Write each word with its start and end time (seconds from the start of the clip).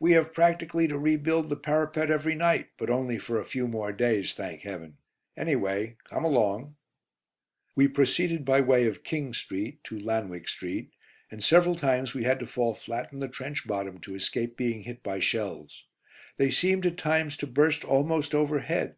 "We 0.00 0.10
have 0.14 0.34
practically 0.34 0.88
to 0.88 0.98
rebuild 0.98 1.50
the 1.50 1.56
parapet 1.56 2.10
every 2.10 2.34
night, 2.34 2.70
but 2.76 2.90
only 2.90 3.16
for 3.16 3.38
a 3.38 3.44
few 3.44 3.68
more 3.68 3.92
days, 3.92 4.34
thank 4.34 4.62
Heaven! 4.62 4.96
Anyway, 5.36 5.98
come 6.02 6.24
along." 6.24 6.74
We 7.76 7.86
proceeded 7.86 8.44
by 8.44 8.60
way 8.60 8.88
of 8.88 9.04
"King 9.04 9.32
Street" 9.34 9.84
to 9.84 9.96
"Lanwick 9.96 10.48
Street," 10.48 10.90
and 11.30 11.44
several 11.44 11.76
times 11.76 12.12
we 12.12 12.24
had 12.24 12.40
to 12.40 12.46
fall 12.46 12.74
flat 12.74 13.12
in 13.12 13.20
the 13.20 13.28
trench 13.28 13.68
bottom 13.68 14.00
to 14.00 14.16
escape 14.16 14.56
being 14.56 14.82
hit 14.82 15.04
by 15.04 15.20
shells. 15.20 15.84
They 16.38 16.50
seemed 16.50 16.84
at 16.84 16.96
times 16.96 17.36
to 17.36 17.46
burst 17.46 17.84
almost 17.84 18.34
overhead. 18.34 18.96